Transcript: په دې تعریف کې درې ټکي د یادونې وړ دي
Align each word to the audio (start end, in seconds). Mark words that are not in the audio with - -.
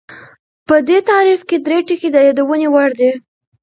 په 0.67 0.75
دې 0.87 0.99
تعریف 1.09 1.41
کې 1.49 1.57
درې 1.65 1.79
ټکي 1.87 2.09
د 2.11 2.17
یادونې 2.27 2.67
وړ 2.73 2.89
دي 2.99 3.11